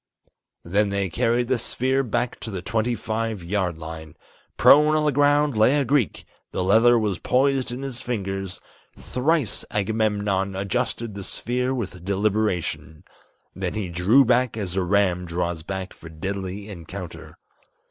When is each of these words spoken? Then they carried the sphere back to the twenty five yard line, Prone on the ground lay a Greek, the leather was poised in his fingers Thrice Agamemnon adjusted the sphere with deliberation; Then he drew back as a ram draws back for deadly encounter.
Then 0.63 0.89
they 0.89 1.11
carried 1.11 1.47
the 1.47 1.59
sphere 1.59 2.01
back 2.01 2.39
to 2.39 2.49
the 2.49 2.63
twenty 2.63 2.95
five 2.95 3.43
yard 3.43 3.77
line, 3.77 4.15
Prone 4.57 4.95
on 4.95 5.05
the 5.05 5.11
ground 5.11 5.55
lay 5.55 5.77
a 5.79 5.85
Greek, 5.85 6.25
the 6.51 6.63
leather 6.63 6.97
was 6.97 7.19
poised 7.19 7.71
in 7.71 7.83
his 7.83 8.01
fingers 8.01 8.59
Thrice 8.97 9.63
Agamemnon 9.69 10.55
adjusted 10.55 11.13
the 11.13 11.23
sphere 11.23 11.71
with 11.71 12.03
deliberation; 12.03 13.03
Then 13.55 13.75
he 13.75 13.89
drew 13.89 14.25
back 14.25 14.57
as 14.57 14.75
a 14.75 14.81
ram 14.81 15.25
draws 15.27 15.61
back 15.61 15.93
for 15.93 16.09
deadly 16.09 16.67
encounter. 16.67 17.37